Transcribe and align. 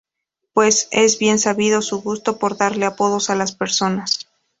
Pues 0.53 0.87
es 0.91 1.19
bien 1.19 1.37
sabido 1.37 1.83
su 1.83 2.01
gusto 2.01 2.39
por 2.39 2.57
darle 2.57 2.87
apodos 2.87 3.29
a 3.29 3.35
las 3.35 3.51
personas. 3.51 4.25